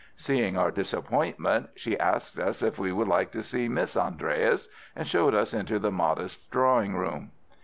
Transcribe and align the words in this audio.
Seeing 0.17 0.57
our 0.57 0.71
disappointment, 0.71 1.69
she 1.75 1.95
asked 1.99 2.39
us 2.39 2.63
if 2.63 2.79
we 2.79 2.89
should 2.89 3.07
like 3.07 3.31
to 3.33 3.43
see 3.43 3.67
Miss 3.69 3.95
Andreas, 3.95 4.67
and 4.95 5.07
showed 5.07 5.35
us 5.35 5.53
into 5.53 5.77
the 5.77 5.91
modest 5.91 6.49
drawing 6.49 6.95
room. 6.95 7.29